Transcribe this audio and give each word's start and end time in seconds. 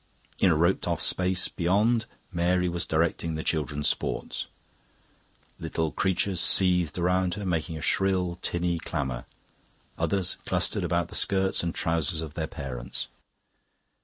In 0.39 0.49
a 0.49 0.55
roped 0.55 0.87
off 0.87 0.99
space 0.99 1.47
beyond, 1.47 2.07
Mary 2.31 2.67
was 2.67 2.87
directing 2.87 3.35
the 3.35 3.43
children's 3.43 3.87
sports. 3.87 4.47
Little 5.59 5.91
creatures 5.91 6.39
seethed 6.39 6.97
round 6.97 7.35
about 7.35 7.43
her, 7.43 7.45
making 7.47 7.77
a 7.77 7.81
shrill, 7.83 8.39
tinny 8.41 8.79
clamour; 8.79 9.25
others 9.99 10.37
clustered 10.43 10.83
about 10.83 11.09
the 11.09 11.13
skirts 11.15 11.61
and 11.61 11.75
trousers 11.75 12.23
of 12.23 12.33
their 12.33 12.47
parents. 12.47 13.09